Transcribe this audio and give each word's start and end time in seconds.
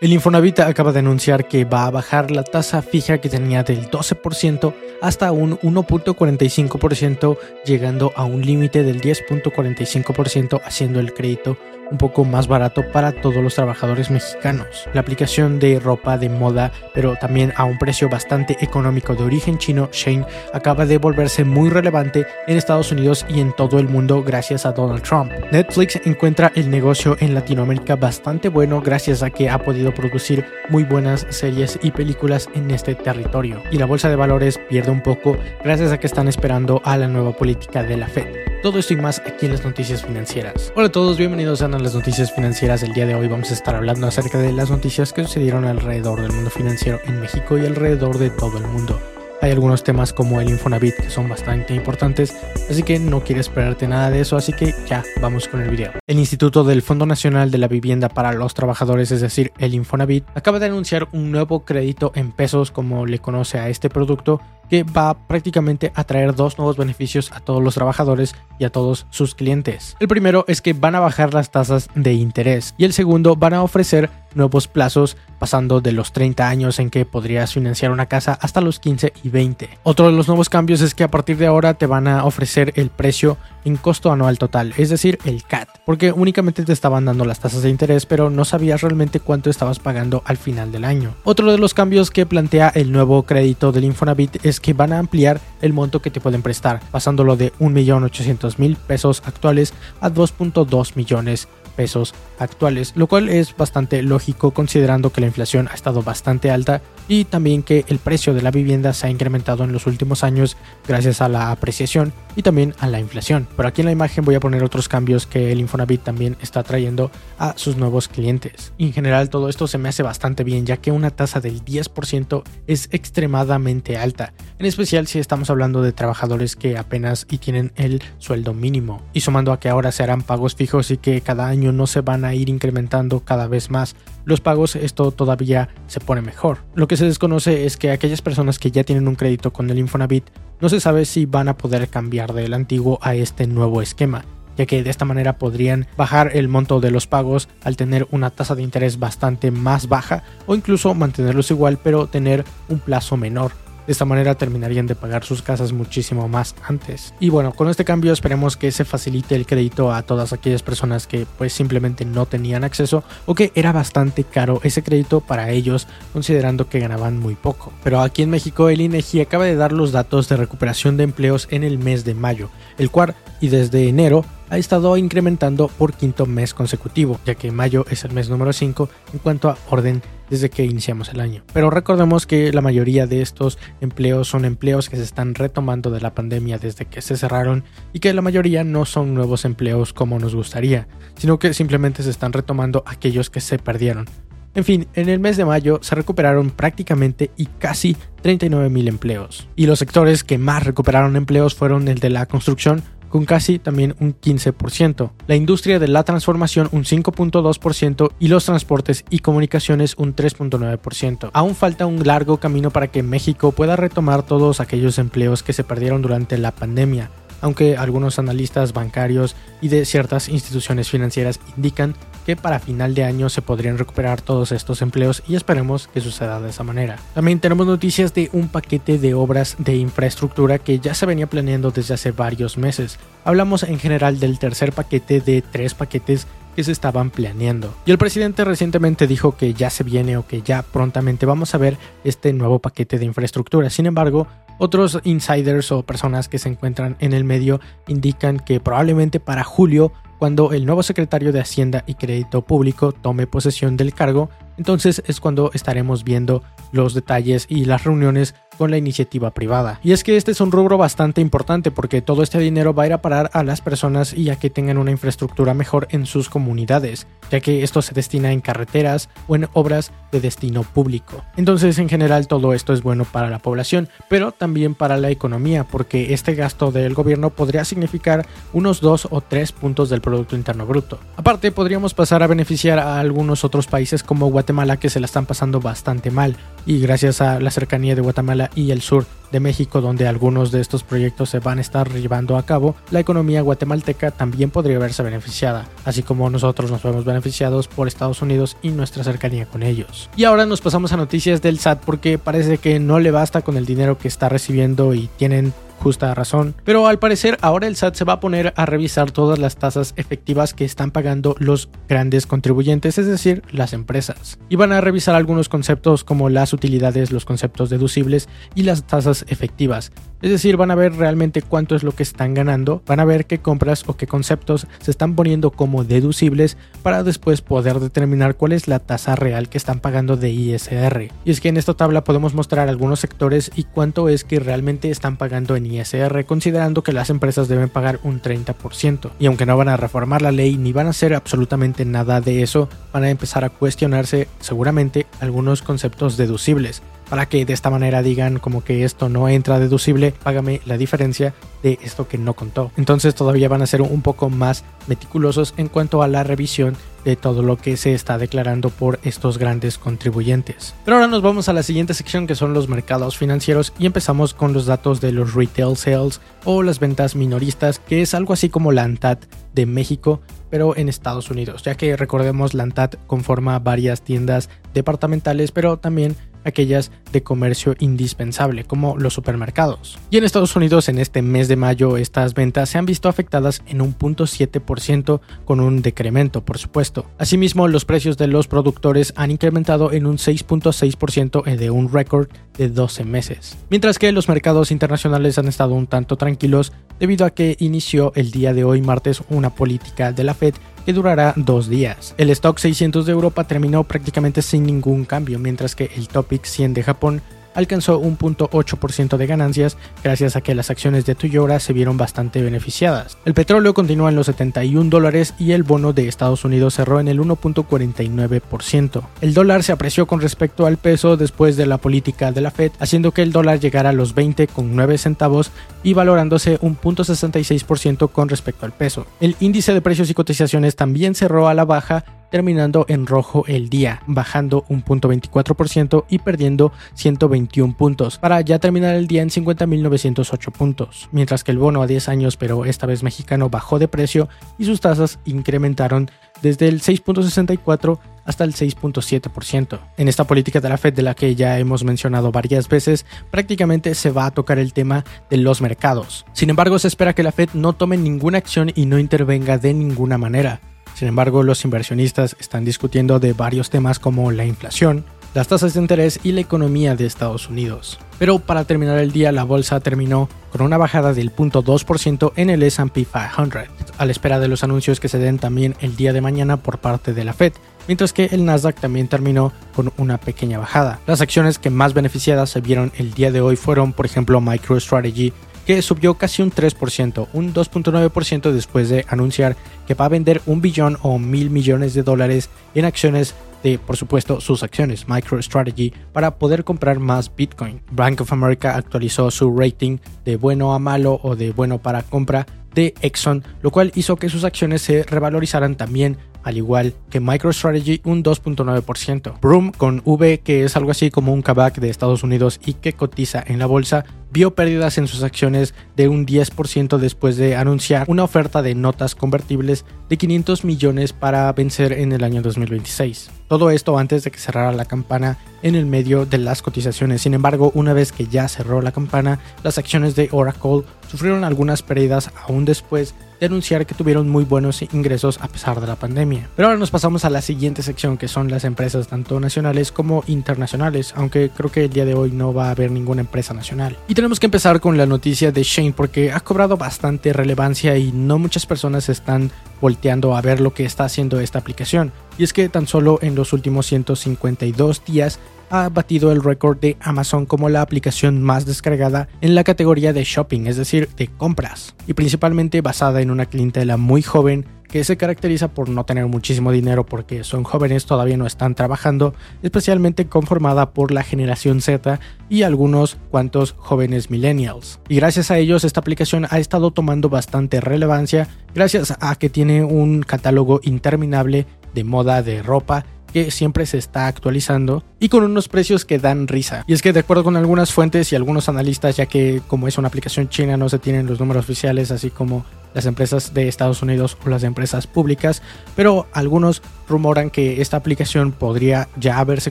El 0.00 0.14
Infonavit 0.14 0.60
acaba 0.60 0.92
de 0.92 1.00
anunciar 1.00 1.46
que 1.46 1.66
va 1.66 1.84
a 1.84 1.90
bajar 1.90 2.30
la 2.30 2.42
tasa 2.42 2.80
fija 2.80 3.18
que 3.18 3.28
tenía 3.28 3.64
del 3.64 3.90
12% 3.90 4.74
hasta 5.02 5.30
un 5.30 5.58
1.45%, 5.58 7.36
llegando 7.66 8.10
a 8.16 8.24
un 8.24 8.40
límite 8.40 8.82
del 8.82 9.02
10.45%, 9.02 10.62
haciendo 10.64 11.00
el 11.00 11.12
crédito 11.12 11.58
un 11.90 11.98
poco 11.98 12.24
más 12.24 12.48
barato 12.48 12.82
para 12.92 13.12
todos 13.12 13.42
los 13.42 13.54
trabajadores 13.54 14.10
mexicanos. 14.10 14.88
La 14.94 15.00
aplicación 15.00 15.58
de 15.58 15.80
ropa 15.80 16.18
de 16.18 16.28
moda, 16.28 16.72
pero 16.94 17.16
también 17.16 17.52
a 17.56 17.64
un 17.64 17.78
precio 17.78 18.08
bastante 18.08 18.56
económico 18.60 19.14
de 19.14 19.24
origen 19.24 19.58
chino, 19.58 19.88
Shane, 19.92 20.26
acaba 20.52 20.86
de 20.86 20.98
volverse 20.98 21.44
muy 21.44 21.70
relevante 21.70 22.26
en 22.46 22.56
Estados 22.56 22.92
Unidos 22.92 23.26
y 23.28 23.40
en 23.40 23.52
todo 23.52 23.78
el 23.78 23.88
mundo 23.88 24.22
gracias 24.22 24.66
a 24.66 24.72
Donald 24.72 25.02
Trump. 25.02 25.32
Netflix 25.52 26.00
encuentra 26.04 26.52
el 26.54 26.70
negocio 26.70 27.16
en 27.20 27.34
Latinoamérica 27.34 27.96
bastante 27.96 28.48
bueno 28.48 28.80
gracias 28.80 29.22
a 29.22 29.30
que 29.30 29.48
ha 29.48 29.58
podido 29.58 29.92
producir 29.92 30.44
muy 30.68 30.84
buenas 30.84 31.26
series 31.30 31.78
y 31.82 31.90
películas 31.90 32.48
en 32.54 32.70
este 32.70 32.94
territorio. 32.94 33.62
Y 33.70 33.78
la 33.78 33.86
bolsa 33.86 34.08
de 34.08 34.16
valores 34.16 34.58
pierde 34.68 34.90
un 34.90 35.02
poco 35.02 35.36
gracias 35.64 35.92
a 35.92 35.98
que 35.98 36.06
están 36.06 36.28
esperando 36.28 36.80
a 36.84 36.96
la 36.96 37.08
nueva 37.08 37.32
política 37.32 37.82
de 37.82 37.96
la 37.96 38.08
Fed. 38.08 38.39
Todo 38.62 38.78
esto 38.78 38.92
y 38.92 38.96
más 38.98 39.20
aquí 39.20 39.46
en 39.46 39.52
las 39.52 39.64
noticias 39.64 40.04
financieras. 40.04 40.70
Hola 40.76 40.88
a 40.88 40.92
todos, 40.92 41.16
bienvenidos 41.16 41.62
a 41.62 41.68
las 41.68 41.94
noticias 41.94 42.30
financieras. 42.30 42.82
El 42.82 42.92
día 42.92 43.06
de 43.06 43.14
hoy 43.14 43.26
vamos 43.26 43.50
a 43.50 43.54
estar 43.54 43.74
hablando 43.74 44.06
acerca 44.06 44.36
de 44.36 44.52
las 44.52 44.68
noticias 44.68 45.14
que 45.14 45.22
sucedieron 45.22 45.64
alrededor 45.64 46.20
del 46.20 46.32
mundo 46.32 46.50
financiero 46.50 47.00
en 47.06 47.20
México 47.20 47.56
y 47.56 47.64
alrededor 47.64 48.18
de 48.18 48.28
todo 48.28 48.58
el 48.58 48.64
mundo. 48.64 49.00
Hay 49.42 49.52
algunos 49.52 49.82
temas 49.82 50.12
como 50.12 50.38
el 50.40 50.50
Infonavit 50.50 50.96
que 50.96 51.08
son 51.08 51.26
bastante 51.26 51.74
importantes, 51.74 52.36
así 52.68 52.82
que 52.82 52.98
no 52.98 53.24
quiero 53.24 53.40
esperarte 53.40 53.88
nada 53.88 54.10
de 54.10 54.20
eso, 54.20 54.36
así 54.36 54.52
que 54.52 54.74
ya 54.86 55.02
vamos 55.22 55.48
con 55.48 55.62
el 55.62 55.70
video. 55.70 55.92
El 56.06 56.18
Instituto 56.18 56.62
del 56.62 56.82
Fondo 56.82 57.06
Nacional 57.06 57.50
de 57.50 57.56
la 57.56 57.66
Vivienda 57.66 58.10
para 58.10 58.34
los 58.34 58.52
Trabajadores, 58.52 59.10
es 59.12 59.22
decir, 59.22 59.52
el 59.58 59.72
Infonavit, 59.72 60.24
acaba 60.34 60.58
de 60.58 60.66
anunciar 60.66 61.08
un 61.12 61.30
nuevo 61.30 61.64
crédito 61.64 62.12
en 62.14 62.32
pesos, 62.32 62.70
como 62.70 63.06
le 63.06 63.18
conoce 63.18 63.58
a 63.58 63.70
este 63.70 63.88
producto, 63.88 64.42
que 64.68 64.84
va 64.84 65.14
prácticamente 65.26 65.90
a 65.94 66.04
traer 66.04 66.34
dos 66.34 66.58
nuevos 66.58 66.76
beneficios 66.76 67.32
a 67.32 67.40
todos 67.40 67.62
los 67.62 67.74
trabajadores 67.74 68.36
y 68.58 68.64
a 68.64 68.70
todos 68.70 69.06
sus 69.10 69.34
clientes. 69.34 69.96
El 69.98 70.08
primero 70.08 70.44
es 70.48 70.62
que 70.62 70.74
van 70.74 70.94
a 70.94 71.00
bajar 71.00 71.34
las 71.34 71.50
tasas 71.50 71.88
de 71.94 72.12
interés 72.12 72.74
y 72.78 72.84
el 72.84 72.92
segundo 72.92 73.36
van 73.36 73.54
a 73.54 73.62
ofrecer 73.62 74.10
nuevos 74.34 74.68
plazos 74.68 75.16
pasando 75.38 75.80
de 75.80 75.92
los 75.92 76.12
30 76.12 76.48
años 76.48 76.78
en 76.78 76.90
que 76.90 77.04
podrías 77.04 77.54
financiar 77.54 77.90
una 77.90 78.06
casa 78.06 78.38
hasta 78.40 78.60
los 78.60 78.78
15 78.78 79.12
y 79.22 79.28
20. 79.30 79.78
Otro 79.82 80.06
de 80.06 80.12
los 80.12 80.28
nuevos 80.28 80.48
cambios 80.48 80.80
es 80.82 80.94
que 80.94 81.04
a 81.04 81.10
partir 81.10 81.38
de 81.38 81.46
ahora 81.46 81.74
te 81.74 81.86
van 81.86 82.06
a 82.08 82.24
ofrecer 82.24 82.72
el 82.76 82.90
precio 82.90 83.38
en 83.64 83.76
costo 83.76 84.12
anual 84.12 84.38
total, 84.38 84.72
es 84.76 84.90
decir, 84.90 85.18
el 85.24 85.42
CAT, 85.44 85.68
porque 85.84 86.12
únicamente 86.12 86.64
te 86.64 86.72
estaban 86.72 87.04
dando 87.04 87.24
las 87.24 87.40
tasas 87.40 87.62
de 87.62 87.70
interés, 87.70 88.06
pero 88.06 88.30
no 88.30 88.44
sabías 88.44 88.80
realmente 88.80 89.20
cuánto 89.20 89.50
estabas 89.50 89.78
pagando 89.78 90.22
al 90.24 90.36
final 90.36 90.72
del 90.72 90.84
año. 90.84 91.14
Otro 91.24 91.50
de 91.50 91.58
los 91.58 91.74
cambios 91.74 92.10
que 92.10 92.26
plantea 92.26 92.68
el 92.74 92.92
nuevo 92.92 93.22
crédito 93.24 93.72
del 93.72 93.84
Infonavit 93.84 94.44
es 94.44 94.60
que 94.60 94.72
van 94.72 94.92
a 94.92 94.98
ampliar 94.98 95.40
el 95.60 95.72
monto 95.72 96.00
que 96.00 96.10
te 96.10 96.20
pueden 96.20 96.42
prestar, 96.42 96.80
pasándolo 96.90 97.36
de 97.36 97.52
1.800.000 97.54 98.76
pesos 98.76 99.22
actuales 99.26 99.74
a 100.00 100.10
2.2 100.10 100.96
millones 100.96 101.48
pesos 101.80 102.12
actuales, 102.38 102.92
lo 102.94 103.06
cual 103.06 103.30
es 103.30 103.56
bastante 103.56 104.02
lógico 104.02 104.50
considerando 104.50 105.14
que 105.14 105.22
la 105.22 105.28
inflación 105.28 105.66
ha 105.70 105.74
estado 105.74 106.02
bastante 106.02 106.50
alta 106.50 106.82
y 107.08 107.24
también 107.24 107.62
que 107.62 107.86
el 107.88 107.98
precio 107.98 108.34
de 108.34 108.42
la 108.42 108.50
vivienda 108.50 108.92
se 108.92 109.06
ha 109.06 109.10
incrementado 109.10 109.64
en 109.64 109.72
los 109.72 109.86
últimos 109.86 110.22
años 110.22 110.58
gracias 110.86 111.22
a 111.22 111.30
la 111.30 111.50
apreciación 111.52 112.12
y 112.36 112.42
también 112.42 112.74
a 112.80 112.86
la 112.86 113.00
inflación. 113.00 113.48
Pero 113.56 113.66
aquí 113.66 113.80
en 113.80 113.86
la 113.86 113.92
imagen 113.92 114.26
voy 114.26 114.34
a 114.34 114.40
poner 114.40 114.62
otros 114.62 114.88
cambios 114.88 115.26
que 115.26 115.52
el 115.52 115.60
Infonavit 115.60 116.02
también 116.02 116.36
está 116.42 116.62
trayendo 116.62 117.10
a 117.38 117.54
sus 117.56 117.78
nuevos 117.78 118.08
clientes. 118.08 118.74
En 118.78 118.92
general 118.92 119.30
todo 119.30 119.48
esto 119.48 119.66
se 119.66 119.78
me 119.78 119.88
hace 119.88 120.02
bastante 120.02 120.44
bien 120.44 120.66
ya 120.66 120.76
que 120.76 120.92
una 120.92 121.10
tasa 121.10 121.40
del 121.40 121.64
10% 121.64 122.42
es 122.66 122.90
extremadamente 122.92 123.96
alta, 123.96 124.34
en 124.58 124.66
especial 124.66 125.06
si 125.06 125.18
estamos 125.18 125.48
hablando 125.48 125.80
de 125.80 125.92
trabajadores 125.92 126.56
que 126.56 126.76
apenas 126.76 127.26
y 127.30 127.38
tienen 127.38 127.72
el 127.76 128.02
sueldo 128.18 128.52
mínimo. 128.52 129.02
Y 129.14 129.20
sumando 129.20 129.52
a 129.52 129.58
que 129.58 129.70
ahora 129.70 129.92
se 129.92 130.02
harán 130.02 130.20
pagos 130.22 130.54
fijos 130.54 130.90
y 130.90 130.98
que 130.98 131.20
cada 131.22 131.48
año 131.48 131.69
no 131.72 131.86
se 131.86 132.00
van 132.00 132.24
a 132.24 132.34
ir 132.34 132.48
incrementando 132.48 133.20
cada 133.20 133.46
vez 133.46 133.70
más 133.70 133.96
los 134.24 134.40
pagos, 134.40 134.76
esto 134.76 135.10
todavía 135.12 135.68
se 135.86 136.00
pone 136.00 136.20
mejor. 136.22 136.58
Lo 136.74 136.88
que 136.88 136.96
se 136.96 137.04
desconoce 137.04 137.66
es 137.66 137.76
que 137.76 137.90
aquellas 137.90 138.22
personas 138.22 138.58
que 138.58 138.70
ya 138.70 138.84
tienen 138.84 139.08
un 139.08 139.16
crédito 139.16 139.52
con 139.52 139.70
el 139.70 139.78
Infonavit 139.78 140.24
no 140.60 140.68
se 140.68 140.80
sabe 140.80 141.04
si 141.04 141.26
van 141.26 141.48
a 141.48 141.56
poder 141.56 141.88
cambiar 141.88 142.32
del 142.32 142.54
antiguo 142.54 142.98
a 143.02 143.14
este 143.14 143.46
nuevo 143.46 143.82
esquema, 143.82 144.24
ya 144.56 144.66
que 144.66 144.82
de 144.82 144.90
esta 144.90 145.04
manera 145.04 145.38
podrían 145.38 145.86
bajar 145.96 146.32
el 146.34 146.48
monto 146.48 146.80
de 146.80 146.90
los 146.90 147.06
pagos 147.06 147.48
al 147.64 147.76
tener 147.76 148.06
una 148.10 148.30
tasa 148.30 148.54
de 148.54 148.62
interés 148.62 148.98
bastante 148.98 149.50
más 149.50 149.88
baja 149.88 150.22
o 150.46 150.54
incluso 150.54 150.94
mantenerlos 150.94 151.50
igual 151.50 151.78
pero 151.82 152.06
tener 152.06 152.44
un 152.68 152.78
plazo 152.78 153.16
menor. 153.16 153.52
De 153.90 153.92
esta 153.92 154.04
manera 154.04 154.36
terminarían 154.36 154.86
de 154.86 154.94
pagar 154.94 155.24
sus 155.24 155.42
casas 155.42 155.72
muchísimo 155.72 156.28
más 156.28 156.54
antes. 156.62 157.12
Y 157.18 157.28
bueno, 157.28 157.50
con 157.50 157.68
este 157.68 157.84
cambio 157.84 158.12
esperemos 158.12 158.56
que 158.56 158.70
se 158.70 158.84
facilite 158.84 159.34
el 159.34 159.46
crédito 159.46 159.92
a 159.92 160.02
todas 160.02 160.32
aquellas 160.32 160.62
personas 160.62 161.08
que 161.08 161.26
pues 161.36 161.52
simplemente 161.52 162.04
no 162.04 162.24
tenían 162.24 162.62
acceso 162.62 163.02
o 163.26 163.34
que 163.34 163.50
era 163.56 163.72
bastante 163.72 164.22
caro 164.22 164.60
ese 164.62 164.84
crédito 164.84 165.20
para 165.20 165.50
ellos 165.50 165.88
considerando 166.12 166.68
que 166.68 166.78
ganaban 166.78 167.18
muy 167.18 167.34
poco. 167.34 167.72
Pero 167.82 168.00
aquí 168.00 168.22
en 168.22 168.30
México 168.30 168.68
el 168.68 168.80
INEGI 168.80 169.22
acaba 169.22 169.46
de 169.46 169.56
dar 169.56 169.72
los 169.72 169.90
datos 169.90 170.28
de 170.28 170.36
recuperación 170.36 170.96
de 170.96 171.02
empleos 171.02 171.48
en 171.50 171.64
el 171.64 171.78
mes 171.78 172.04
de 172.04 172.14
mayo, 172.14 172.48
el 172.78 172.92
cual 172.92 173.16
y 173.40 173.48
desde 173.48 173.88
enero 173.88 174.24
ha 174.50 174.58
estado 174.58 174.96
incrementando 174.98 175.66
por 175.66 175.94
quinto 175.94 176.26
mes 176.26 176.54
consecutivo, 176.54 177.18
ya 177.26 177.34
que 177.34 177.50
mayo 177.50 177.84
es 177.90 178.04
el 178.04 178.12
mes 178.12 178.28
número 178.30 178.52
5 178.52 178.88
en 179.14 179.18
cuanto 179.18 179.48
a 179.48 179.58
orden 179.68 180.00
desde 180.30 180.48
que 180.48 180.64
iniciamos 180.64 181.10
el 181.10 181.20
año. 181.20 181.42
Pero 181.52 181.70
recordemos 181.70 182.26
que 182.26 182.52
la 182.52 182.60
mayoría 182.60 183.06
de 183.06 183.20
estos 183.20 183.58
empleos 183.80 184.28
son 184.28 184.44
empleos 184.44 184.88
que 184.88 184.96
se 184.96 185.02
están 185.02 185.34
retomando 185.34 185.90
de 185.90 186.00
la 186.00 186.14
pandemia 186.14 186.58
desde 186.58 186.86
que 186.86 187.02
se 187.02 187.16
cerraron 187.16 187.64
y 187.92 188.00
que 188.00 188.14
la 188.14 188.22
mayoría 188.22 188.64
no 188.64 188.84
son 188.84 189.14
nuevos 189.14 189.44
empleos 189.44 189.92
como 189.92 190.18
nos 190.18 190.34
gustaría, 190.34 190.88
sino 191.16 191.38
que 191.38 191.52
simplemente 191.52 192.02
se 192.02 192.10
están 192.10 192.32
retomando 192.32 192.82
aquellos 192.86 193.28
que 193.28 193.40
se 193.40 193.58
perdieron. 193.58 194.06
En 194.54 194.64
fin, 194.64 194.88
en 194.94 195.08
el 195.08 195.20
mes 195.20 195.36
de 195.36 195.44
mayo 195.44 195.78
se 195.80 195.94
recuperaron 195.94 196.50
prácticamente 196.50 197.30
y 197.36 197.46
casi 197.46 197.96
39.000 198.24 198.88
empleos. 198.88 199.48
Y 199.54 199.66
los 199.66 199.78
sectores 199.78 200.24
que 200.24 200.38
más 200.38 200.64
recuperaron 200.64 201.14
empleos 201.14 201.54
fueron 201.54 201.86
el 201.86 202.00
de 202.00 202.10
la 202.10 202.26
construcción, 202.26 202.82
con 203.10 203.26
casi 203.26 203.58
también 203.58 203.94
un 204.00 204.18
15%, 204.18 205.10
la 205.26 205.36
industria 205.36 205.78
de 205.78 205.88
la 205.88 206.04
transformación 206.04 206.68
un 206.72 206.84
5.2% 206.84 208.12
y 208.18 208.28
los 208.28 208.46
transportes 208.46 209.04
y 209.10 209.18
comunicaciones 209.18 209.94
un 209.98 210.16
3.9%. 210.16 211.30
Aún 211.32 211.54
falta 211.54 211.86
un 211.86 212.06
largo 212.06 212.38
camino 212.38 212.70
para 212.70 212.88
que 212.88 213.02
México 213.02 213.52
pueda 213.52 213.76
retomar 213.76 214.22
todos 214.22 214.60
aquellos 214.60 214.98
empleos 214.98 215.42
que 215.42 215.52
se 215.52 215.64
perdieron 215.64 216.00
durante 216.00 216.38
la 216.38 216.52
pandemia, 216.52 217.10
aunque 217.40 217.76
algunos 217.76 218.18
analistas 218.18 218.72
bancarios 218.72 219.34
y 219.60 219.68
de 219.68 219.84
ciertas 219.84 220.28
instituciones 220.28 220.88
financieras 220.88 221.40
indican 221.56 221.94
que 222.24 222.36
para 222.36 222.58
final 222.58 222.94
de 222.94 223.04
año 223.04 223.28
se 223.28 223.42
podrían 223.42 223.78
recuperar 223.78 224.20
todos 224.20 224.52
estos 224.52 224.82
empleos 224.82 225.22
y 225.26 225.36
esperemos 225.36 225.88
que 225.88 226.00
suceda 226.00 226.40
de 226.40 226.50
esa 226.50 226.64
manera. 226.64 226.98
También 227.14 227.40
tenemos 227.40 227.66
noticias 227.66 228.14
de 228.14 228.30
un 228.32 228.48
paquete 228.48 228.98
de 228.98 229.14
obras 229.14 229.56
de 229.58 229.76
infraestructura 229.76 230.58
que 230.58 230.78
ya 230.78 230.94
se 230.94 231.06
venía 231.06 231.26
planeando 231.26 231.70
desde 231.70 231.94
hace 231.94 232.12
varios 232.12 232.58
meses. 232.58 232.98
Hablamos 233.24 233.62
en 233.62 233.78
general 233.78 234.20
del 234.20 234.38
tercer 234.38 234.72
paquete 234.72 235.20
de 235.20 235.42
tres 235.42 235.74
paquetes 235.74 236.26
que 236.54 236.64
se 236.64 236.72
estaban 236.72 237.10
planeando. 237.10 237.74
Y 237.86 237.90
el 237.90 237.98
presidente 237.98 238.44
recientemente 238.44 239.06
dijo 239.06 239.36
que 239.36 239.54
ya 239.54 239.70
se 239.70 239.84
viene 239.84 240.16
o 240.16 240.26
que 240.26 240.42
ya 240.42 240.62
prontamente 240.62 241.26
vamos 241.26 241.54
a 241.54 241.58
ver 241.58 241.78
este 242.04 242.32
nuevo 242.32 242.58
paquete 242.58 242.98
de 242.98 243.04
infraestructura. 243.04 243.70
Sin 243.70 243.86
embargo, 243.86 244.26
otros 244.58 244.98
insiders 245.04 245.72
o 245.72 245.82
personas 245.82 246.28
que 246.28 246.38
se 246.38 246.48
encuentran 246.48 246.96
en 247.00 247.12
el 247.12 247.24
medio 247.24 247.60
indican 247.86 248.38
que 248.38 248.60
probablemente 248.60 249.20
para 249.20 249.44
julio 249.44 249.92
cuando 250.20 250.52
el 250.52 250.66
nuevo 250.66 250.82
secretario 250.82 251.32
de 251.32 251.40
Hacienda 251.40 251.82
y 251.86 251.94
Crédito 251.94 252.42
Público 252.42 252.92
tome 252.92 253.26
posesión 253.26 253.78
del 253.78 253.94
cargo, 253.94 254.28
entonces 254.58 255.02
es 255.06 255.18
cuando 255.18 255.50
estaremos 255.54 256.04
viendo 256.04 256.42
los 256.72 256.92
detalles 256.92 257.46
y 257.48 257.64
las 257.64 257.84
reuniones 257.84 258.34
con 258.60 258.70
la 258.70 258.76
iniciativa 258.76 259.30
privada. 259.30 259.80
Y 259.82 259.92
es 259.92 260.04
que 260.04 260.18
este 260.18 260.32
es 260.32 260.40
un 260.42 260.52
rubro 260.52 260.76
bastante 260.76 261.22
importante 261.22 261.70
porque 261.70 262.02
todo 262.02 262.22
este 262.22 262.38
dinero 262.38 262.74
va 262.74 262.82
a 262.82 262.86
ir 262.88 262.92
a 262.92 263.00
parar 263.00 263.30
a 263.32 263.42
las 263.42 263.62
personas 263.62 264.12
y 264.12 264.28
a 264.28 264.36
que 264.36 264.50
tengan 264.50 264.76
una 264.76 264.90
infraestructura 264.90 265.54
mejor 265.54 265.88
en 265.92 266.04
sus 266.04 266.28
comunidades, 266.28 267.06
ya 267.30 267.40
que 267.40 267.62
esto 267.62 267.80
se 267.80 267.94
destina 267.94 268.32
en 268.32 268.42
carreteras 268.42 269.08
o 269.28 269.34
en 269.34 269.48
obras 269.54 269.92
de 270.12 270.20
destino 270.20 270.62
público. 270.62 271.24
Entonces, 271.38 271.78
en 271.78 271.88
general, 271.88 272.28
todo 272.28 272.52
esto 272.52 272.74
es 272.74 272.82
bueno 272.82 273.06
para 273.06 273.30
la 273.30 273.38
población, 273.38 273.88
pero 274.10 274.32
también 274.32 274.74
para 274.74 274.98
la 274.98 275.08
economía, 275.08 275.64
porque 275.64 276.12
este 276.12 276.34
gasto 276.34 276.70
del 276.70 276.92
gobierno 276.92 277.30
podría 277.30 277.64
significar 277.64 278.26
unos 278.52 278.82
2 278.82 279.08
o 279.10 279.22
3 279.22 279.52
puntos 279.52 279.88
del 279.88 280.02
Producto 280.02 280.36
Interno 280.36 280.66
Bruto. 280.66 280.98
Aparte, 281.16 281.50
podríamos 281.50 281.94
pasar 281.94 282.22
a 282.22 282.26
beneficiar 282.26 282.78
a 282.78 283.00
algunos 283.00 283.42
otros 283.42 283.66
países 283.66 284.02
como 284.02 284.30
Guatemala 284.30 284.76
que 284.76 284.90
se 284.90 285.00
la 285.00 285.06
están 285.06 285.24
pasando 285.24 285.60
bastante 285.60 286.10
mal, 286.10 286.36
y 286.66 286.80
gracias 286.80 287.22
a 287.22 287.40
la 287.40 287.50
cercanía 287.50 287.94
de 287.94 288.02
Guatemala 288.02 288.49
y 288.54 288.70
el 288.70 288.82
sur 288.82 289.06
de 289.30 289.40
México, 289.40 289.80
donde 289.80 290.08
algunos 290.08 290.50
de 290.50 290.60
estos 290.60 290.82
proyectos 290.82 291.30
se 291.30 291.38
van 291.38 291.58
a 291.58 291.60
estar 291.60 291.92
llevando 291.92 292.36
a 292.36 292.44
cabo, 292.44 292.74
la 292.90 293.00
economía 293.00 293.42
guatemalteca 293.42 294.10
también 294.10 294.50
podría 294.50 294.78
verse 294.78 295.02
beneficiada, 295.02 295.68
así 295.84 296.02
como 296.02 296.28
nosotros 296.30 296.70
nos 296.70 296.82
vemos 296.82 297.04
beneficiados 297.04 297.68
por 297.68 297.88
Estados 297.88 298.22
Unidos 298.22 298.56
y 298.62 298.70
nuestra 298.70 299.04
cercanía 299.04 299.46
con 299.46 299.62
ellos. 299.62 300.10
Y 300.16 300.24
ahora 300.24 300.46
nos 300.46 300.60
pasamos 300.60 300.92
a 300.92 300.96
noticias 300.96 301.42
del 301.42 301.58
SAT 301.58 301.84
porque 301.84 302.18
parece 302.18 302.58
que 302.58 302.80
no 302.80 302.98
le 302.98 303.10
basta 303.10 303.42
con 303.42 303.56
el 303.56 303.66
dinero 303.66 303.98
que 303.98 304.08
está 304.08 304.28
recibiendo 304.28 304.94
y 304.94 305.08
tienen 305.16 305.52
justa 305.80 306.14
razón, 306.14 306.54
pero 306.64 306.86
al 306.86 306.98
parecer 306.98 307.38
ahora 307.40 307.66
el 307.66 307.76
SAT 307.76 307.94
se 307.94 308.04
va 308.04 308.14
a 308.14 308.20
poner 308.20 308.52
a 308.56 308.66
revisar 308.66 309.10
todas 309.10 309.38
las 309.38 309.56
tasas 309.56 309.94
efectivas 309.96 310.54
que 310.54 310.64
están 310.64 310.90
pagando 310.90 311.34
los 311.38 311.70
grandes 311.88 312.26
contribuyentes, 312.26 312.98
es 312.98 313.06
decir, 313.06 313.42
las 313.50 313.72
empresas. 313.72 314.38
Y 314.48 314.56
van 314.56 314.72
a 314.72 314.80
revisar 314.80 315.14
algunos 315.14 315.48
conceptos 315.48 316.04
como 316.04 316.28
las 316.28 316.52
utilidades, 316.52 317.10
los 317.10 317.24
conceptos 317.24 317.70
deducibles 317.70 318.28
y 318.54 318.62
las 318.62 318.86
tasas 318.86 319.24
efectivas. 319.28 319.90
Es 320.22 320.30
decir, 320.30 320.58
van 320.58 320.70
a 320.70 320.74
ver 320.74 320.94
realmente 320.96 321.40
cuánto 321.40 321.74
es 321.74 321.82
lo 321.82 321.92
que 321.92 322.02
están 322.02 322.34
ganando, 322.34 322.82
van 322.86 323.00
a 323.00 323.06
ver 323.06 323.24
qué 323.24 323.38
compras 323.38 323.84
o 323.86 323.96
qué 323.96 324.06
conceptos 324.06 324.66
se 324.80 324.90
están 324.90 325.16
poniendo 325.16 325.50
como 325.50 325.82
deducibles 325.82 326.58
para 326.82 327.02
después 327.02 327.40
poder 327.40 327.80
determinar 327.80 328.36
cuál 328.36 328.52
es 328.52 328.68
la 328.68 328.80
tasa 328.80 329.16
real 329.16 329.48
que 329.48 329.56
están 329.56 329.80
pagando 329.80 330.18
de 330.18 330.30
ISR. 330.30 331.08
Y 331.24 331.30
es 331.30 331.40
que 331.40 331.48
en 331.48 331.56
esta 331.56 331.72
tabla 331.72 332.04
podemos 332.04 332.34
mostrar 332.34 332.68
algunos 332.68 333.00
sectores 333.00 333.50
y 333.56 333.64
cuánto 333.64 334.10
es 334.10 334.24
que 334.24 334.40
realmente 334.40 334.90
están 334.90 335.16
pagando 335.16 335.56
en 335.56 335.69
ISR, 335.70 336.24
considerando 336.24 336.82
que 336.82 336.92
las 336.92 337.10
empresas 337.10 337.48
deben 337.48 337.68
pagar 337.68 338.00
un 338.02 338.20
30%. 338.20 339.10
Y 339.18 339.26
aunque 339.26 339.46
no 339.46 339.56
van 339.56 339.68
a 339.68 339.76
reformar 339.76 340.22
la 340.22 340.32
ley 340.32 340.56
ni 340.56 340.72
van 340.72 340.86
a 340.86 340.90
hacer 340.90 341.14
absolutamente 341.14 341.84
nada 341.84 342.20
de 342.20 342.42
eso, 342.42 342.68
van 342.92 343.04
a 343.04 343.10
empezar 343.10 343.44
a 343.44 343.50
cuestionarse 343.50 344.28
seguramente 344.40 345.06
algunos 345.20 345.62
conceptos 345.62 346.16
deducibles 346.16 346.82
para 347.10 347.26
que 347.26 347.44
de 347.44 347.52
esta 347.52 347.68
manera 347.68 348.02
digan 348.02 348.38
como 348.38 348.62
que 348.64 348.84
esto 348.84 349.08
no 349.08 349.28
entra 349.28 349.58
deducible, 349.58 350.14
págame 350.22 350.60
la 350.64 350.78
diferencia 350.78 351.34
de 351.62 351.78
esto 351.82 352.08
que 352.08 352.16
no 352.16 352.34
contó. 352.34 352.70
Entonces 352.76 353.14
todavía 353.14 353.48
van 353.48 353.62
a 353.62 353.66
ser 353.66 353.82
un 353.82 354.00
poco 354.00 354.30
más 354.30 354.64
meticulosos 354.86 355.52
en 355.56 355.68
cuanto 355.68 356.02
a 356.02 356.08
la 356.08 356.22
revisión 356.22 356.76
de 357.04 357.16
todo 357.16 357.42
lo 357.42 357.56
que 357.56 357.76
se 357.76 357.94
está 357.94 358.16
declarando 358.16 358.70
por 358.70 359.00
estos 359.02 359.38
grandes 359.38 359.76
contribuyentes. 359.76 360.74
Pero 360.84 360.96
ahora 360.96 361.08
nos 361.08 361.22
vamos 361.22 361.48
a 361.48 361.52
la 361.52 361.62
siguiente 361.62 361.94
sección 361.94 362.26
que 362.26 362.34
son 362.34 362.54
los 362.54 362.68
mercados 362.68 363.18
financieros 363.18 363.72
y 363.78 363.86
empezamos 363.86 364.32
con 364.32 364.52
los 364.52 364.66
datos 364.66 365.00
de 365.00 365.12
los 365.12 365.34
retail 365.34 365.76
sales 365.76 366.20
o 366.44 366.62
las 366.62 366.78
ventas 366.78 367.16
minoristas, 367.16 367.80
que 367.80 368.02
es 368.02 368.14
algo 368.14 368.32
así 368.34 368.48
como 368.48 368.70
la 368.70 368.84
ANTAT 368.84 369.24
de 369.52 369.66
México, 369.66 370.20
pero 370.48 370.76
en 370.76 370.88
Estados 370.88 371.30
Unidos, 371.30 371.62
ya 371.62 371.74
que 371.74 371.96
recordemos 371.96 372.54
la 372.54 372.62
ANTAT 372.62 372.96
conforma 373.06 373.58
varias 373.58 374.02
tiendas 374.02 374.48
departamentales, 374.74 375.52
pero 375.52 375.78
también 375.78 376.16
aquellas 376.44 376.90
de 377.12 377.22
comercio 377.22 377.74
indispensable 377.78 378.64
como 378.64 378.96
los 378.96 379.14
supermercados. 379.14 379.98
Y 380.10 380.18
en 380.18 380.24
Estados 380.24 380.56
Unidos 380.56 380.88
en 380.88 380.98
este 380.98 381.22
mes 381.22 381.48
de 381.48 381.56
mayo 381.56 381.96
estas 381.96 382.34
ventas 382.34 382.70
se 382.70 382.78
han 382.78 382.86
visto 382.86 383.08
afectadas 383.08 383.62
en 383.66 383.80
un 383.80 383.96
0.7% 383.96 385.20
con 385.44 385.60
un 385.60 385.82
decremento 385.82 386.44
por 386.44 386.58
supuesto. 386.58 387.06
Asimismo 387.18 387.68
los 387.68 387.84
precios 387.84 388.16
de 388.16 388.26
los 388.26 388.48
productores 388.48 389.12
han 389.16 389.30
incrementado 389.30 389.92
en 389.92 390.06
un 390.06 390.16
6.6% 390.16 391.56
de 391.56 391.70
un 391.70 391.92
récord 391.92 392.28
de 392.56 392.68
12 392.68 393.04
meses. 393.04 393.56
Mientras 393.70 393.98
que 393.98 394.12
los 394.12 394.28
mercados 394.28 394.70
internacionales 394.70 395.38
han 395.38 395.48
estado 395.48 395.74
un 395.74 395.86
tanto 395.86 396.16
tranquilos 396.16 396.72
debido 396.98 397.24
a 397.26 397.30
que 397.30 397.56
inició 397.58 398.12
el 398.14 398.30
día 398.30 398.52
de 398.54 398.64
hoy 398.64 398.82
martes 398.82 399.22
una 399.28 399.50
política 399.50 400.12
de 400.12 400.24
la 400.24 400.34
Fed 400.34 400.54
que 400.84 400.92
durará 400.92 401.32
dos 401.36 401.68
días. 401.68 402.14
El 402.18 402.30
stock 402.30 402.58
600 402.58 403.06
de 403.06 403.12
Europa 403.12 403.44
terminó 403.44 403.84
prácticamente 403.84 404.42
sin 404.42 404.64
ningún 404.64 405.04
cambio, 405.04 405.38
mientras 405.38 405.74
que 405.74 405.90
el 405.96 406.08
Topic 406.08 406.44
100 406.44 406.74
de 406.74 406.82
Japón 406.82 407.22
alcanzó 407.54 407.98
un 407.98 408.16
0.8% 408.18 409.16
de 409.16 409.26
ganancias 409.26 409.76
gracias 410.02 410.36
a 410.36 410.40
que 410.40 410.54
las 410.54 410.70
acciones 410.70 411.06
de 411.06 411.14
Toyota 411.14 411.60
se 411.60 411.72
vieron 411.72 411.96
bastante 411.96 412.42
beneficiadas. 412.42 413.18
El 413.24 413.34
petróleo 413.34 413.74
continúa 413.74 414.10
en 414.10 414.16
los 414.16 414.26
71 414.26 414.90
dólares 414.90 415.34
y 415.38 415.52
el 415.52 415.62
bono 415.62 415.92
de 415.92 416.08
Estados 416.08 416.44
Unidos 416.44 416.74
cerró 416.74 417.00
en 417.00 417.08
el 417.08 417.20
1.49%. 417.20 419.02
El 419.20 419.34
dólar 419.34 419.62
se 419.62 419.72
apreció 419.72 420.06
con 420.06 420.20
respecto 420.20 420.66
al 420.66 420.76
peso 420.76 421.16
después 421.16 421.56
de 421.56 421.66
la 421.66 421.78
política 421.78 422.32
de 422.32 422.40
la 422.40 422.50
Fed, 422.50 422.72
haciendo 422.78 423.12
que 423.12 423.22
el 423.22 423.32
dólar 423.32 423.60
llegara 423.60 423.90
a 423.90 423.94
los 423.94 424.14
20,9 424.14 424.98
centavos 424.98 425.50
y 425.82 425.94
valorándose 425.94 426.58
un 426.60 426.78
0.66% 426.78 428.10
con 428.10 428.28
respecto 428.28 428.66
al 428.66 428.72
peso. 428.72 429.06
El 429.20 429.36
índice 429.40 429.72
de 429.72 429.80
precios 429.80 430.10
y 430.10 430.14
cotizaciones 430.14 430.76
también 430.76 431.14
cerró 431.14 431.48
a 431.48 431.54
la 431.54 431.64
baja 431.64 432.04
terminando 432.30 432.86
en 432.88 433.06
rojo 433.06 433.44
el 433.46 433.68
día, 433.68 434.02
bajando 434.06 434.64
un 434.68 434.82
punto 434.82 435.10
24% 435.10 436.04
y 436.08 436.18
perdiendo 436.18 436.72
121 436.94 437.76
puntos, 437.76 438.18
para 438.18 438.40
ya 438.40 438.58
terminar 438.58 438.94
el 438.94 439.06
día 439.06 439.22
en 439.22 439.30
50.908 439.30 440.52
puntos, 440.52 441.08
mientras 441.12 441.44
que 441.44 441.52
el 441.52 441.58
bono 441.58 441.82
a 441.82 441.86
10 441.86 442.08
años, 442.08 442.36
pero 442.36 442.64
esta 442.64 442.86
vez 442.86 443.02
mexicano, 443.02 443.50
bajó 443.50 443.78
de 443.78 443.88
precio 443.88 444.28
y 444.58 444.64
sus 444.64 444.80
tasas 444.80 445.18
incrementaron 445.24 446.10
desde 446.42 446.68
el 446.68 446.80
6.64 446.80 447.98
hasta 448.24 448.44
el 448.44 448.54
6.7%. 448.54 449.78
En 449.96 450.08
esta 450.08 450.24
política 450.24 450.60
de 450.60 450.68
la 450.68 450.78
Fed 450.78 450.94
de 450.94 451.02
la 451.02 451.14
que 451.14 451.34
ya 451.34 451.58
hemos 451.58 451.84
mencionado 451.84 452.30
varias 452.32 452.68
veces, 452.68 453.06
prácticamente 453.30 453.94
se 453.94 454.10
va 454.10 454.26
a 454.26 454.30
tocar 454.30 454.58
el 454.58 454.72
tema 454.72 455.04
de 455.28 455.36
los 455.38 455.60
mercados. 455.60 456.26
Sin 456.32 456.50
embargo, 456.50 456.78
se 456.78 456.88
espera 456.88 457.14
que 457.14 457.22
la 457.22 457.32
Fed 457.32 457.50
no 457.54 457.72
tome 457.72 457.96
ninguna 457.96 458.38
acción 458.38 458.70
y 458.74 458.86
no 458.86 458.98
intervenga 458.98 459.58
de 459.58 459.74
ninguna 459.74 460.18
manera. 460.18 460.60
Sin 461.00 461.08
embargo, 461.08 461.42
los 461.42 461.64
inversionistas 461.64 462.36
están 462.40 462.66
discutiendo 462.66 463.20
de 463.20 463.32
varios 463.32 463.70
temas 463.70 463.98
como 463.98 464.30
la 464.32 464.44
inflación, 464.44 465.06
las 465.32 465.48
tasas 465.48 465.72
de 465.72 465.80
interés 465.80 466.20
y 466.22 466.32
la 466.32 466.42
economía 466.42 466.94
de 466.94 467.06
Estados 467.06 467.48
Unidos. 467.48 467.98
Pero 468.18 468.38
para 468.38 468.64
terminar 468.64 468.98
el 468.98 469.10
día, 469.10 469.32
la 469.32 469.44
bolsa 469.44 469.80
terminó 469.80 470.28
con 470.52 470.60
una 470.60 470.76
bajada 470.76 471.14
del 471.14 471.34
0.2% 471.34 472.34
en 472.36 472.50
el 472.50 472.62
SP 472.68 473.08
500, 473.08 473.64
a 473.96 474.04
la 474.04 474.12
espera 474.12 474.38
de 474.40 474.48
los 474.48 474.62
anuncios 474.62 475.00
que 475.00 475.08
se 475.08 475.18
den 475.18 475.38
también 475.38 475.74
el 475.80 475.96
día 475.96 476.12
de 476.12 476.20
mañana 476.20 476.58
por 476.58 476.76
parte 476.76 477.14
de 477.14 477.24
la 477.24 477.32
Fed, 477.32 477.54
mientras 477.88 478.12
que 478.12 478.26
el 478.26 478.44
Nasdaq 478.44 478.78
también 478.78 479.08
terminó 479.08 479.54
con 479.74 479.94
una 479.96 480.18
pequeña 480.18 480.58
bajada. 480.58 480.98
Las 481.06 481.22
acciones 481.22 481.58
que 481.58 481.70
más 481.70 481.94
beneficiadas 481.94 482.50
se 482.50 482.60
vieron 482.60 482.92
el 482.98 483.14
día 483.14 483.32
de 483.32 483.40
hoy 483.40 483.56
fueron, 483.56 483.94
por 483.94 484.04
ejemplo, 484.04 484.38
MicroStrategy, 484.42 485.32
que 485.70 485.82
subió 485.82 486.14
casi 486.14 486.42
un 486.42 486.50
3%, 486.50 487.28
un 487.32 487.54
2.9% 487.54 488.50
después 488.50 488.88
de 488.88 489.06
anunciar 489.08 489.56
que 489.86 489.94
va 489.94 490.06
a 490.06 490.08
vender 490.08 490.42
un 490.46 490.60
billón 490.60 490.98
o 491.02 491.20
mil 491.20 491.48
millones 491.48 491.94
de 491.94 492.02
dólares 492.02 492.50
en 492.74 492.86
acciones 492.86 493.36
de, 493.62 493.78
por 493.78 493.96
supuesto, 493.96 494.40
sus 494.40 494.64
acciones 494.64 495.06
MicroStrategy 495.06 495.92
para 496.12 496.38
poder 496.38 496.64
comprar 496.64 496.98
más 496.98 497.32
Bitcoin. 497.32 497.82
Bank 497.92 498.20
of 498.20 498.32
America 498.32 498.74
actualizó 498.74 499.30
su 499.30 499.56
rating 499.56 499.98
de 500.24 500.34
bueno 500.34 500.74
a 500.74 500.80
malo 500.80 501.20
o 501.22 501.36
de 501.36 501.52
bueno 501.52 501.78
para 501.78 502.02
compra 502.02 502.46
de 502.74 502.92
Exxon, 503.00 503.44
lo 503.62 503.70
cual 503.70 503.92
hizo 503.94 504.16
que 504.16 504.28
sus 504.28 504.42
acciones 504.42 504.82
se 504.82 505.04
revalorizaran 505.04 505.76
también 505.76 506.18
al 506.42 506.56
igual 506.56 506.94
que 507.10 507.20
MicroStrategy 507.20 508.00
un 508.04 508.22
2.9%. 508.22 509.40
Broom 509.40 509.72
con 509.72 510.02
V, 510.04 510.40
que 510.40 510.64
es 510.64 510.76
algo 510.76 510.90
así 510.90 511.10
como 511.10 511.32
un 511.32 511.42
Kavak 511.42 511.78
de 511.78 511.90
Estados 511.90 512.22
Unidos 512.22 512.60
y 512.64 512.74
que 512.74 512.94
cotiza 512.94 513.44
en 513.46 513.58
la 513.58 513.66
bolsa, 513.66 514.04
vio 514.30 514.54
pérdidas 514.54 514.98
en 514.98 515.06
sus 515.06 515.22
acciones 515.22 515.74
de 515.96 516.08
un 516.08 516.26
10% 516.26 516.98
después 516.98 517.36
de 517.36 517.56
anunciar 517.56 518.04
una 518.08 518.24
oferta 518.24 518.62
de 518.62 518.74
notas 518.74 519.14
convertibles 519.14 519.84
de 520.08 520.16
500 520.16 520.64
millones 520.64 521.12
para 521.12 521.52
vencer 521.52 521.92
en 521.92 522.12
el 522.12 522.24
año 522.24 522.42
2026. 522.42 523.30
Todo 523.48 523.70
esto 523.70 523.98
antes 523.98 524.24
de 524.24 524.30
que 524.30 524.38
cerrara 524.38 524.72
la 524.72 524.84
campana 524.84 525.38
en 525.62 525.74
el 525.74 525.86
medio 525.86 526.26
de 526.26 526.38
las 526.38 526.62
cotizaciones. 526.62 527.22
Sin 527.22 527.34
embargo, 527.34 527.72
una 527.74 527.92
vez 527.92 528.12
que 528.12 528.26
ya 528.26 528.48
cerró 528.48 528.80
la 528.80 528.92
campana, 528.92 529.40
las 529.62 529.78
acciones 529.78 530.14
de 530.14 530.28
Oracle 530.32 530.84
sufrieron 531.08 531.44
algunas 531.44 531.82
pérdidas 531.82 532.30
aún 532.46 532.64
después 532.64 533.14
de 533.40 533.46
anunciar 533.46 533.86
que 533.86 533.94
tuvieron 533.94 534.28
muy 534.28 534.44
buenos 534.44 534.82
ingresos 534.82 535.38
a 535.40 535.48
pesar 535.48 535.80
de 535.80 535.86
la 535.86 535.96
pandemia. 535.96 536.48
Pero 536.54 536.68
ahora 536.68 536.78
nos 536.78 536.90
pasamos 536.90 537.24
a 537.24 537.30
la 537.30 537.40
siguiente 537.40 537.82
sección 537.82 538.18
que 538.18 538.28
son 538.28 538.50
las 538.50 538.64
empresas 538.64 539.08
tanto 539.08 539.40
nacionales 539.40 539.90
como 539.90 540.22
internacionales, 540.26 541.14
aunque 541.16 541.50
creo 541.50 541.72
que 541.72 541.84
el 541.86 541.90
día 541.90 542.04
de 542.04 542.14
hoy 542.14 542.30
no 542.30 542.52
va 542.52 542.68
a 542.68 542.70
haber 542.72 542.90
ninguna 542.90 543.22
empresa 543.22 543.54
nacional. 543.54 543.96
Tenemos 544.20 544.38
que 544.38 544.48
empezar 544.48 544.80
con 544.80 544.98
la 544.98 545.06
noticia 545.06 545.50
de 545.50 545.62
Shane 545.62 545.94
porque 545.94 546.30
ha 546.30 546.40
cobrado 546.40 546.76
bastante 546.76 547.32
relevancia 547.32 547.96
y 547.96 548.12
no 548.12 548.38
muchas 548.38 548.66
personas 548.66 549.08
están 549.08 549.50
volteando 549.80 550.36
a 550.36 550.42
ver 550.42 550.60
lo 550.60 550.74
que 550.74 550.84
está 550.84 551.04
haciendo 551.04 551.40
esta 551.40 551.58
aplicación. 551.58 552.12
Y 552.36 552.44
es 552.44 552.52
que 552.52 552.68
tan 552.68 552.86
solo 552.86 553.18
en 553.22 553.34
los 553.34 553.54
últimos 553.54 553.86
152 553.86 555.06
días 555.06 555.40
ha 555.70 555.88
batido 555.88 556.32
el 556.32 556.44
récord 556.44 556.78
de 556.78 556.98
Amazon 557.00 557.46
como 557.46 557.70
la 557.70 557.80
aplicación 557.80 558.42
más 558.42 558.66
descargada 558.66 559.26
en 559.40 559.54
la 559.54 559.64
categoría 559.64 560.12
de 560.12 560.24
shopping, 560.24 560.66
es 560.66 560.76
decir, 560.76 561.08
de 561.16 561.28
compras, 561.28 561.94
y 562.06 562.12
principalmente 562.12 562.82
basada 562.82 563.22
en 563.22 563.30
una 563.30 563.46
clientela 563.46 563.96
muy 563.96 564.20
joven 564.20 564.66
que 564.90 565.04
se 565.04 565.16
caracteriza 565.16 565.68
por 565.68 565.88
no 565.88 566.04
tener 566.04 566.26
muchísimo 566.26 566.72
dinero 566.72 567.06
porque 567.06 567.44
son 567.44 567.64
jóvenes, 567.64 568.06
todavía 568.06 568.36
no 568.36 568.46
están 568.46 568.74
trabajando, 568.74 569.34
especialmente 569.62 570.26
conformada 570.26 570.90
por 570.90 571.12
la 571.12 571.22
generación 571.22 571.80
Z 571.80 572.20
y 572.48 572.62
algunos 572.62 573.16
cuantos 573.30 573.74
jóvenes 573.78 574.30
millennials. 574.30 575.00
Y 575.08 575.16
gracias 575.16 575.50
a 575.50 575.58
ellos 575.58 575.84
esta 575.84 576.00
aplicación 576.00 576.46
ha 576.50 576.58
estado 576.58 576.90
tomando 576.90 577.28
bastante 577.28 577.80
relevancia 577.80 578.48
gracias 578.74 579.14
a 579.20 579.34
que 579.36 579.48
tiene 579.48 579.84
un 579.84 580.22
catálogo 580.22 580.80
interminable 580.82 581.66
de 581.94 582.04
moda 582.04 582.42
de 582.42 582.62
ropa 582.62 583.04
que 583.30 583.50
siempre 583.50 583.86
se 583.86 583.98
está 583.98 584.26
actualizando 584.26 585.04
y 585.18 585.28
con 585.28 585.44
unos 585.44 585.68
precios 585.68 586.04
que 586.04 586.18
dan 586.18 586.48
risa. 586.48 586.84
Y 586.86 586.92
es 586.92 587.02
que 587.02 587.12
de 587.12 587.20
acuerdo 587.20 587.44
con 587.44 587.56
algunas 587.56 587.92
fuentes 587.92 588.32
y 588.32 588.36
algunos 588.36 588.68
analistas, 588.68 589.16
ya 589.16 589.26
que 589.26 589.62
como 589.66 589.88
es 589.88 589.98
una 589.98 590.08
aplicación 590.08 590.48
china 590.48 590.76
no 590.76 590.88
se 590.88 590.98
tienen 590.98 591.26
los 591.26 591.40
números 591.40 591.64
oficiales 591.64 592.10
así 592.10 592.30
como 592.30 592.64
las 592.94 593.06
empresas 593.06 593.54
de 593.54 593.68
Estados 593.68 594.02
Unidos 594.02 594.36
o 594.44 594.48
las 594.48 594.64
empresas 594.64 595.06
públicas, 595.06 595.62
pero 595.94 596.26
algunos 596.32 596.82
rumoran 597.08 597.50
que 597.50 597.80
esta 597.80 597.96
aplicación 597.96 598.52
podría 598.52 599.08
ya 599.16 599.38
haberse 599.38 599.70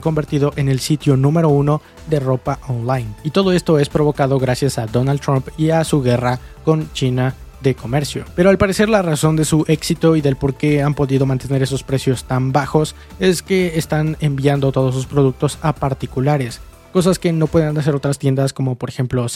convertido 0.00 0.52
en 0.56 0.68
el 0.68 0.80
sitio 0.80 1.16
número 1.16 1.48
uno 1.48 1.82
de 2.08 2.20
ropa 2.20 2.58
online. 2.68 3.14
Y 3.22 3.30
todo 3.30 3.52
esto 3.52 3.78
es 3.78 3.88
provocado 3.88 4.38
gracias 4.38 4.78
a 4.78 4.86
Donald 4.86 5.20
Trump 5.20 5.48
y 5.58 5.70
a 5.70 5.84
su 5.84 6.02
guerra 6.02 6.38
con 6.64 6.92
China 6.92 7.34
de 7.62 7.74
comercio. 7.74 8.24
Pero 8.34 8.50
al 8.50 8.58
parecer 8.58 8.88
la 8.88 9.02
razón 9.02 9.36
de 9.36 9.44
su 9.44 9.64
éxito 9.68 10.16
y 10.16 10.20
del 10.20 10.36
por 10.36 10.54
qué 10.54 10.82
han 10.82 10.94
podido 10.94 11.26
mantener 11.26 11.62
esos 11.62 11.82
precios 11.82 12.24
tan 12.24 12.52
bajos 12.52 12.94
es 13.18 13.42
que 13.42 13.78
están 13.78 14.16
enviando 14.20 14.72
todos 14.72 14.94
sus 14.94 15.06
productos 15.06 15.58
a 15.62 15.74
particulares, 15.74 16.60
cosas 16.92 17.18
que 17.18 17.32
no 17.32 17.46
pueden 17.46 17.76
hacer 17.78 17.94
otras 17.94 18.18
tiendas 18.18 18.52
como 18.52 18.76
por 18.76 18.88
ejemplo 18.88 19.26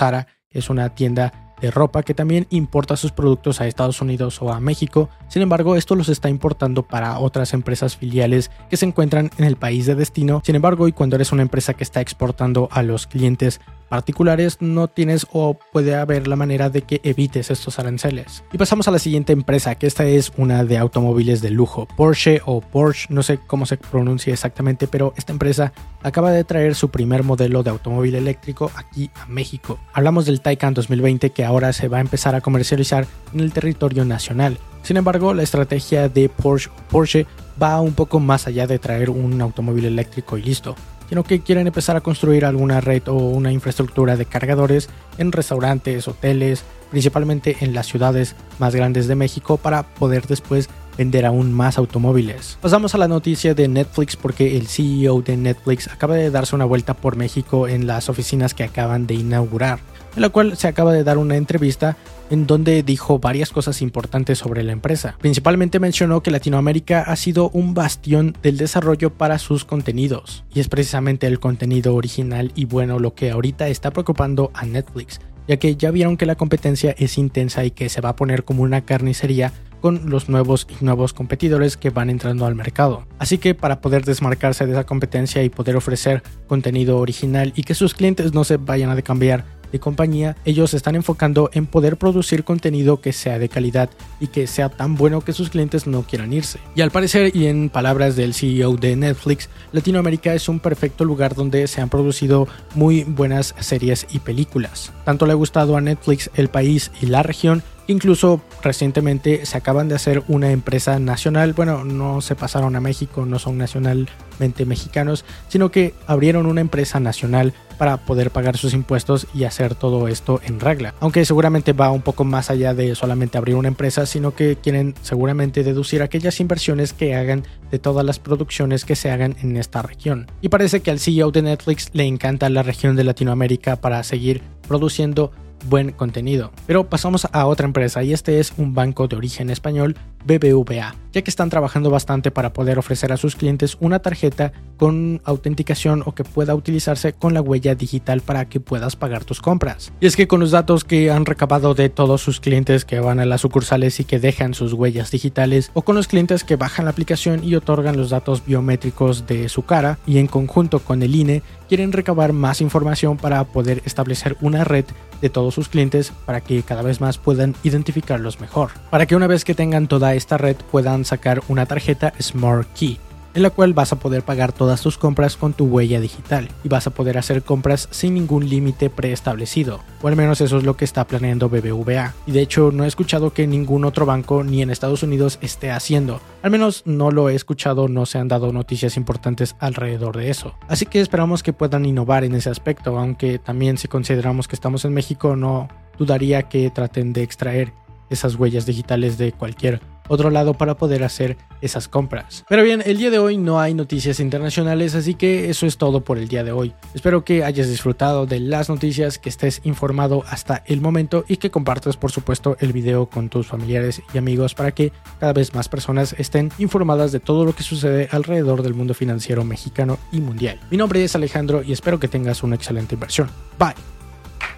que 0.50 0.58
es 0.58 0.70
una 0.70 0.94
tienda 0.94 1.43
de 1.60 1.70
ropa 1.70 2.02
que 2.02 2.14
también 2.14 2.46
importa 2.50 2.96
sus 2.96 3.12
productos 3.12 3.60
a 3.60 3.66
Estados 3.66 4.00
Unidos 4.00 4.40
o 4.42 4.52
a 4.52 4.60
México. 4.60 5.08
Sin 5.28 5.42
embargo, 5.42 5.76
esto 5.76 5.94
los 5.94 6.08
está 6.08 6.28
importando 6.28 6.82
para 6.82 7.18
otras 7.18 7.54
empresas 7.54 7.96
filiales 7.96 8.50
que 8.70 8.76
se 8.76 8.86
encuentran 8.86 9.30
en 9.38 9.44
el 9.44 9.56
país 9.56 9.86
de 9.86 9.94
destino. 9.94 10.42
Sin 10.44 10.56
embargo, 10.56 10.88
y 10.88 10.92
cuando 10.92 11.16
eres 11.16 11.32
una 11.32 11.42
empresa 11.42 11.74
que 11.74 11.84
está 11.84 12.00
exportando 12.00 12.68
a 12.70 12.82
los 12.82 13.06
clientes 13.06 13.60
particulares 13.88 14.58
no 14.60 14.88
tienes 14.88 15.24
o 15.32 15.56
puede 15.72 15.94
haber 15.94 16.26
la 16.26 16.34
manera 16.36 16.68
de 16.68 16.82
que 16.82 17.00
evites 17.04 17.50
estos 17.50 17.78
aranceles. 17.78 18.42
Y 18.52 18.58
pasamos 18.58 18.88
a 18.88 18.90
la 18.90 18.98
siguiente 18.98 19.32
empresa, 19.32 19.76
que 19.76 19.86
esta 19.86 20.04
es 20.04 20.32
una 20.36 20.64
de 20.64 20.78
automóviles 20.78 21.40
de 21.42 21.50
lujo, 21.50 21.86
Porsche 21.96 22.40
o 22.44 22.60
Porsche, 22.60 23.06
no 23.10 23.22
sé 23.22 23.38
cómo 23.38 23.66
se 23.66 23.76
pronuncia 23.76 24.32
exactamente, 24.32 24.88
pero 24.88 25.14
esta 25.16 25.32
empresa 25.32 25.72
acaba 26.02 26.32
de 26.32 26.42
traer 26.42 26.74
su 26.74 26.90
primer 26.90 27.22
modelo 27.22 27.62
de 27.62 27.70
automóvil 27.70 28.16
eléctrico 28.16 28.70
aquí 28.74 29.10
a 29.14 29.26
México. 29.26 29.78
Hablamos 29.92 30.26
del 30.26 30.40
Taycan 30.40 30.74
2020 30.74 31.30
que 31.30 31.43
ahora 31.44 31.72
se 31.72 31.88
va 31.88 31.98
a 31.98 32.00
empezar 32.00 32.34
a 32.34 32.40
comercializar 32.40 33.06
en 33.32 33.40
el 33.40 33.52
territorio 33.52 34.04
nacional. 34.04 34.58
Sin 34.82 34.96
embargo, 34.96 35.34
la 35.34 35.42
estrategia 35.42 36.08
de 36.08 36.28
Porsche, 36.28 36.70
Porsche 36.90 37.26
va 37.60 37.80
un 37.80 37.94
poco 37.94 38.20
más 38.20 38.46
allá 38.46 38.66
de 38.66 38.78
traer 38.78 39.10
un 39.10 39.40
automóvil 39.40 39.84
eléctrico 39.84 40.36
y 40.36 40.42
listo 40.42 40.74
sino 41.08 41.22
que 41.22 41.40
quieren 41.40 41.66
empezar 41.66 41.96
a 41.96 42.00
construir 42.00 42.44
alguna 42.44 42.80
red 42.80 43.06
o 43.08 43.14
una 43.14 43.52
infraestructura 43.52 44.16
de 44.16 44.26
cargadores 44.26 44.88
en 45.18 45.32
restaurantes, 45.32 46.08
hoteles, 46.08 46.64
principalmente 46.90 47.56
en 47.60 47.74
las 47.74 47.86
ciudades 47.86 48.36
más 48.58 48.74
grandes 48.74 49.06
de 49.06 49.14
México 49.14 49.56
para 49.56 49.82
poder 49.82 50.26
después 50.26 50.68
vender 50.96 51.26
aún 51.26 51.52
más 51.52 51.76
automóviles. 51.76 52.56
Pasamos 52.60 52.94
a 52.94 52.98
la 52.98 53.08
noticia 53.08 53.54
de 53.54 53.66
Netflix 53.68 54.16
porque 54.16 54.56
el 54.56 54.68
CEO 54.68 55.22
de 55.22 55.36
Netflix 55.36 55.88
acaba 55.88 56.14
de 56.14 56.30
darse 56.30 56.54
una 56.54 56.64
vuelta 56.64 56.94
por 56.94 57.16
México 57.16 57.66
en 57.66 57.86
las 57.86 58.08
oficinas 58.08 58.54
que 58.54 58.64
acaban 58.64 59.06
de 59.06 59.14
inaugurar, 59.14 59.80
en 60.16 60.22
la 60.22 60.28
cual 60.28 60.56
se 60.56 60.68
acaba 60.68 60.92
de 60.92 61.04
dar 61.04 61.18
una 61.18 61.36
entrevista 61.36 61.96
en 62.30 62.46
donde 62.46 62.82
dijo 62.82 63.18
varias 63.18 63.50
cosas 63.50 63.82
importantes 63.82 64.38
sobre 64.38 64.62
la 64.62 64.72
empresa. 64.72 65.16
Principalmente 65.20 65.78
mencionó 65.78 66.22
que 66.22 66.30
Latinoamérica 66.30 67.02
ha 67.02 67.16
sido 67.16 67.50
un 67.50 67.74
bastión 67.74 68.36
del 68.42 68.56
desarrollo 68.56 69.10
para 69.10 69.38
sus 69.38 69.64
contenidos, 69.64 70.44
y 70.52 70.60
es 70.60 70.68
precisamente 70.68 71.26
el 71.26 71.40
contenido 71.40 71.94
original 71.94 72.52
y 72.54 72.64
bueno 72.64 72.98
lo 72.98 73.14
que 73.14 73.30
ahorita 73.30 73.68
está 73.68 73.90
preocupando 73.90 74.50
a 74.54 74.64
Netflix, 74.64 75.20
ya 75.46 75.58
que 75.58 75.76
ya 75.76 75.90
vieron 75.90 76.16
que 76.16 76.26
la 76.26 76.36
competencia 76.36 76.94
es 76.98 77.18
intensa 77.18 77.64
y 77.64 77.70
que 77.70 77.88
se 77.88 78.00
va 78.00 78.10
a 78.10 78.16
poner 78.16 78.44
como 78.44 78.62
una 78.62 78.82
carnicería 78.82 79.52
con 79.80 80.08
los 80.08 80.30
nuevos 80.30 80.66
y 80.80 80.82
nuevos 80.82 81.12
competidores 81.12 81.76
que 81.76 81.90
van 81.90 82.08
entrando 82.08 82.46
al 82.46 82.54
mercado. 82.54 83.06
Así 83.18 83.36
que 83.36 83.54
para 83.54 83.82
poder 83.82 84.06
desmarcarse 84.06 84.64
de 84.64 84.72
esa 84.72 84.84
competencia 84.84 85.42
y 85.42 85.50
poder 85.50 85.76
ofrecer 85.76 86.22
contenido 86.46 86.96
original 86.96 87.52
y 87.54 87.64
que 87.64 87.74
sus 87.74 87.92
clientes 87.92 88.32
no 88.32 88.44
se 88.44 88.56
vayan 88.56 88.88
a 88.88 89.02
cambiar 89.02 89.44
de 89.74 89.80
compañía, 89.80 90.36
ellos 90.44 90.70
se 90.70 90.76
están 90.76 90.94
enfocando 90.94 91.50
en 91.52 91.66
poder 91.66 91.96
producir 91.96 92.44
contenido 92.44 93.00
que 93.00 93.12
sea 93.12 93.40
de 93.40 93.48
calidad 93.48 93.90
y 94.20 94.28
que 94.28 94.46
sea 94.46 94.68
tan 94.68 94.94
bueno 94.94 95.22
que 95.22 95.32
sus 95.32 95.50
clientes 95.50 95.88
no 95.88 96.04
quieran 96.04 96.32
irse. 96.32 96.60
Y 96.76 96.80
al 96.80 96.92
parecer, 96.92 97.34
y 97.34 97.46
en 97.48 97.70
palabras 97.70 98.14
del 98.14 98.34
CEO 98.34 98.76
de 98.76 98.94
Netflix, 98.94 99.48
Latinoamérica 99.72 100.32
es 100.32 100.48
un 100.48 100.60
perfecto 100.60 101.04
lugar 101.04 101.34
donde 101.34 101.66
se 101.66 101.80
han 101.80 101.88
producido 101.88 102.46
muy 102.76 103.02
buenas 103.02 103.52
series 103.58 104.06
y 104.12 104.20
películas. 104.20 104.92
Tanto 105.04 105.26
le 105.26 105.32
ha 105.32 105.34
gustado 105.34 105.76
a 105.76 105.80
Netflix 105.80 106.30
el 106.36 106.46
país 106.46 106.92
y 107.02 107.06
la 107.06 107.24
región 107.24 107.64
Incluso 107.86 108.40
recientemente 108.62 109.44
se 109.44 109.58
acaban 109.58 109.88
de 109.88 109.94
hacer 109.94 110.22
una 110.28 110.50
empresa 110.50 110.98
nacional, 110.98 111.52
bueno, 111.52 111.84
no 111.84 112.20
se 112.22 112.34
pasaron 112.34 112.76
a 112.76 112.80
México, 112.80 113.26
no 113.26 113.38
son 113.38 113.58
nacionalmente 113.58 114.64
mexicanos, 114.64 115.24
sino 115.48 115.70
que 115.70 115.94
abrieron 116.06 116.46
una 116.46 116.62
empresa 116.62 116.98
nacional 116.98 117.52
para 117.78 117.98
poder 117.98 118.30
pagar 118.30 118.56
sus 118.56 118.72
impuestos 118.72 119.26
y 119.34 119.44
hacer 119.44 119.74
todo 119.74 120.08
esto 120.08 120.40
en 120.44 120.60
regla. 120.60 120.94
Aunque 121.00 121.24
seguramente 121.24 121.72
va 121.72 121.90
un 121.90 122.02
poco 122.02 122.24
más 122.24 122.50
allá 122.50 122.72
de 122.72 122.94
solamente 122.94 123.36
abrir 123.36 123.56
una 123.56 123.68
empresa, 123.68 124.06
sino 124.06 124.34
que 124.34 124.56
quieren 124.56 124.94
seguramente 125.02 125.62
deducir 125.62 126.02
aquellas 126.02 126.40
inversiones 126.40 126.92
que 126.92 127.14
hagan 127.14 127.44
de 127.70 127.78
todas 127.78 128.06
las 128.06 128.18
producciones 128.18 128.84
que 128.84 128.96
se 128.96 129.10
hagan 129.10 129.36
en 129.42 129.56
esta 129.56 129.82
región. 129.82 130.26
Y 130.40 130.48
parece 130.48 130.80
que 130.80 130.90
al 130.90 131.00
CEO 131.00 131.30
de 131.32 131.42
Netflix 131.42 131.90
le 131.92 132.04
encanta 132.04 132.48
la 132.48 132.62
región 132.62 132.96
de 132.96 133.04
Latinoamérica 133.04 133.76
para 133.76 134.02
seguir 134.04 134.42
produciendo 134.66 135.32
buen 135.68 135.92
contenido. 135.92 136.52
Pero 136.66 136.88
pasamos 136.88 137.26
a 137.32 137.46
otra 137.46 137.66
empresa 137.66 138.02
y 138.02 138.12
este 138.12 138.40
es 138.40 138.52
un 138.56 138.74
banco 138.74 139.08
de 139.08 139.16
origen 139.16 139.50
español, 139.50 139.96
BBVA, 140.24 140.94
ya 141.12 141.22
que 141.22 141.30
están 141.30 141.50
trabajando 141.50 141.90
bastante 141.90 142.30
para 142.30 142.52
poder 142.52 142.78
ofrecer 142.78 143.12
a 143.12 143.16
sus 143.16 143.36
clientes 143.36 143.76
una 143.80 143.98
tarjeta 143.98 144.52
con 144.78 145.20
autenticación 145.24 146.02
o 146.06 146.14
que 146.14 146.24
pueda 146.24 146.54
utilizarse 146.54 147.12
con 147.12 147.34
la 147.34 147.42
huella 147.42 147.74
digital 147.74 148.20
para 148.20 148.48
que 148.48 148.60
puedas 148.60 148.96
pagar 148.96 149.24
tus 149.24 149.40
compras. 149.40 149.92
Y 150.00 150.06
es 150.06 150.16
que 150.16 150.26
con 150.26 150.40
los 150.40 150.50
datos 150.50 150.84
que 150.84 151.10
han 151.10 151.26
recabado 151.26 151.74
de 151.74 151.88
todos 151.88 152.22
sus 152.22 152.40
clientes 152.40 152.84
que 152.84 153.00
van 153.00 153.20
a 153.20 153.26
las 153.26 153.42
sucursales 153.42 154.00
y 154.00 154.04
que 154.04 154.18
dejan 154.18 154.54
sus 154.54 154.72
huellas 154.72 155.10
digitales 155.10 155.70
o 155.74 155.82
con 155.82 155.94
los 155.94 156.08
clientes 156.08 156.44
que 156.44 156.56
bajan 156.56 156.86
la 156.86 156.90
aplicación 156.90 157.44
y 157.44 157.54
otorgan 157.54 157.96
los 157.96 158.10
datos 158.10 158.44
biométricos 158.44 159.26
de 159.26 159.48
su 159.48 159.64
cara 159.64 159.98
y 160.06 160.18
en 160.18 160.26
conjunto 160.26 160.80
con 160.80 161.02
el 161.02 161.14
INE 161.14 161.42
quieren 161.68 161.92
recabar 161.92 162.32
más 162.32 162.60
información 162.60 163.16
para 163.16 163.44
poder 163.44 163.82
establecer 163.84 164.36
una 164.40 164.64
red 164.64 164.84
de 165.20 165.30
todos 165.30 165.53
sus 165.54 165.68
clientes 165.68 166.12
para 166.26 166.40
que 166.40 166.62
cada 166.62 166.82
vez 166.82 167.00
más 167.00 167.18
puedan 167.18 167.54
identificarlos 167.62 168.40
mejor. 168.40 168.72
Para 168.90 169.06
que 169.06 169.16
una 169.16 169.26
vez 169.26 169.44
que 169.44 169.54
tengan 169.54 169.88
toda 169.88 170.14
esta 170.14 170.36
red 170.36 170.56
puedan 170.70 171.04
sacar 171.04 171.42
una 171.48 171.66
tarjeta 171.66 172.12
Smart 172.20 172.68
Key 172.74 172.98
en 173.34 173.42
la 173.42 173.50
cual 173.50 173.74
vas 173.74 173.92
a 173.92 173.98
poder 173.98 174.22
pagar 174.22 174.52
todas 174.52 174.80
tus 174.80 174.96
compras 174.96 175.36
con 175.36 175.52
tu 175.52 175.66
huella 175.66 176.00
digital 176.00 176.48
y 176.62 176.68
vas 176.68 176.86
a 176.86 176.90
poder 176.90 177.18
hacer 177.18 177.42
compras 177.42 177.88
sin 177.90 178.14
ningún 178.14 178.48
límite 178.48 178.90
preestablecido, 178.90 179.80
o 180.02 180.08
al 180.08 180.16
menos 180.16 180.40
eso 180.40 180.56
es 180.58 180.64
lo 180.64 180.76
que 180.76 180.84
está 180.84 181.06
planeando 181.06 181.48
BBVA. 181.48 182.14
Y 182.26 182.32
de 182.32 182.40
hecho 182.40 182.70
no 182.72 182.84
he 182.84 182.88
escuchado 182.88 183.32
que 183.32 183.46
ningún 183.46 183.84
otro 183.84 184.06
banco 184.06 184.44
ni 184.44 184.62
en 184.62 184.70
Estados 184.70 185.02
Unidos 185.02 185.38
esté 185.42 185.70
haciendo, 185.70 186.20
al 186.42 186.50
menos 186.50 186.82
no 186.86 187.10
lo 187.10 187.28
he 187.28 187.34
escuchado, 187.34 187.88
no 187.88 188.06
se 188.06 188.18
han 188.18 188.28
dado 188.28 188.52
noticias 188.52 188.96
importantes 188.96 189.56
alrededor 189.58 190.16
de 190.16 190.30
eso. 190.30 190.54
Así 190.68 190.86
que 190.86 191.00
esperamos 191.00 191.42
que 191.42 191.52
puedan 191.52 191.84
innovar 191.84 192.24
en 192.24 192.34
ese 192.34 192.50
aspecto, 192.50 192.98
aunque 192.98 193.38
también 193.38 193.78
si 193.78 193.88
consideramos 193.88 194.48
que 194.48 194.56
estamos 194.56 194.84
en 194.84 194.94
México 194.94 195.36
no 195.36 195.68
dudaría 195.98 196.44
que 196.44 196.70
traten 196.70 197.12
de 197.12 197.22
extraer 197.22 197.72
esas 198.10 198.36
huellas 198.36 198.66
digitales 198.66 199.18
de 199.18 199.32
cualquier 199.32 199.80
otro 200.08 200.30
lado 200.30 200.54
para 200.54 200.76
poder 200.76 201.04
hacer 201.04 201.36
esas 201.60 201.88
compras. 201.88 202.44
Pero 202.48 202.62
bien, 202.62 202.82
el 202.84 202.98
día 202.98 203.10
de 203.10 203.18
hoy 203.18 203.36
no 203.36 203.60
hay 203.60 203.74
noticias 203.74 204.20
internacionales, 204.20 204.94
así 204.94 205.14
que 205.14 205.50
eso 205.50 205.66
es 205.66 205.78
todo 205.78 206.02
por 206.02 206.18
el 206.18 206.28
día 206.28 206.44
de 206.44 206.52
hoy. 206.52 206.74
Espero 206.94 207.24
que 207.24 207.44
hayas 207.44 207.68
disfrutado 207.68 208.26
de 208.26 208.40
las 208.40 208.68
noticias, 208.68 209.18
que 209.18 209.28
estés 209.28 209.60
informado 209.64 210.24
hasta 210.28 210.62
el 210.66 210.80
momento 210.80 211.24
y 211.28 211.36
que 211.38 211.50
compartas 211.50 211.96
por 211.96 212.10
supuesto 212.10 212.56
el 212.60 212.72
video 212.72 213.06
con 213.06 213.28
tus 213.28 213.46
familiares 213.46 214.02
y 214.12 214.18
amigos 214.18 214.54
para 214.54 214.72
que 214.72 214.92
cada 215.20 215.32
vez 215.32 215.54
más 215.54 215.68
personas 215.68 216.14
estén 216.18 216.50
informadas 216.58 217.12
de 217.12 217.20
todo 217.20 217.44
lo 217.44 217.54
que 217.54 217.62
sucede 217.62 218.08
alrededor 218.10 218.62
del 218.62 218.74
mundo 218.74 218.94
financiero 218.94 219.44
mexicano 219.44 219.98
y 220.12 220.20
mundial. 220.20 220.60
Mi 220.70 220.76
nombre 220.76 221.02
es 221.02 221.14
Alejandro 221.14 221.62
y 221.62 221.72
espero 221.72 221.98
que 221.98 222.08
tengas 222.08 222.42
una 222.42 222.56
excelente 222.56 222.94
inversión. 222.94 223.30
Bye. 223.58 223.93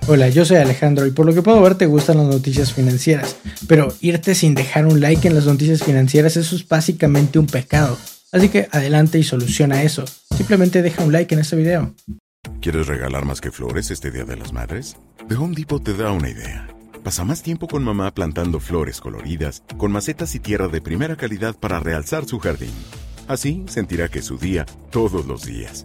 Hola, 0.09 0.29
yo 0.29 0.45
soy 0.45 0.59
Alejandro 0.59 1.05
y 1.05 1.11
por 1.11 1.27
lo 1.27 1.35
que 1.35 1.43
puedo 1.43 1.61
ver 1.61 1.75
te 1.75 1.87
gustan 1.87 2.19
las 2.19 2.29
noticias 2.29 2.73
financieras, 2.73 3.37
pero 3.67 3.93
irte 4.01 4.37
sin 4.37 4.55
dejar 4.55 4.87
un 4.87 5.01
like 5.01 5.27
en 5.27 5.35
las 5.35 5.47
noticias 5.47 5.83
financieras 5.83 6.37
eso 6.37 6.55
es 6.55 6.69
básicamente 6.69 7.41
un 7.41 7.49
pecado. 7.49 7.99
Así 8.31 8.49
que 8.49 8.69
adelante 8.71 9.19
y 9.19 9.25
soluciona 9.25 9.83
eso. 9.83 10.05
Simplemente 10.37 10.83
deja 10.83 11.03
un 11.03 11.11
like 11.11 11.35
en 11.35 11.41
este 11.41 11.57
video. 11.57 11.93
¿Quieres 12.61 12.87
regalar 12.87 13.25
más 13.25 13.41
que 13.41 13.51
flores 13.51 13.91
este 13.91 14.13
Día 14.13 14.25
de 14.25 14.37
las 14.37 14.53
Madres? 14.53 14.97
The 15.29 15.35
Home 15.35 15.57
Depot 15.57 15.83
te 15.83 15.95
da 15.95 16.13
una 16.13 16.31
idea. 16.31 16.69
Pasa 17.03 17.25
más 17.25 17.43
tiempo 17.43 17.67
con 17.67 17.83
mamá 17.83 18.15
plantando 18.15 18.61
flores 18.61 19.01
coloridas, 19.01 19.65
con 19.77 19.91
macetas 19.91 20.37
y 20.37 20.39
tierra 20.39 20.69
de 20.69 20.81
primera 20.81 21.17
calidad 21.17 21.57
para 21.57 21.81
realzar 21.81 22.27
su 22.27 22.39
jardín. 22.39 22.75
Así 23.27 23.65
sentirá 23.67 24.09
que 24.09 24.21
es 24.21 24.27
su 24.27 24.39
día 24.39 24.67
todos 24.93 25.27
los 25.27 25.45
días. 25.45 25.85